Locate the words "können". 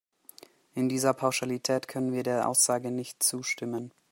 1.87-2.11